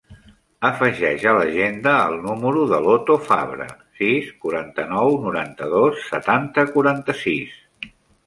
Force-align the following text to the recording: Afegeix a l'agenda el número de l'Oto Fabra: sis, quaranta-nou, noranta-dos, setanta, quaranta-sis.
Afegeix 0.67 1.25
a 1.31 1.33
l'agenda 1.39 1.91
el 2.11 2.15
número 2.23 2.63
de 2.71 2.79
l'Oto 2.85 3.17
Fabra: 3.27 3.67
sis, 4.01 4.31
quaranta-nou, 4.45 5.13
noranta-dos, 5.27 6.01
setanta, 6.09 6.67
quaranta-sis. 6.79 7.63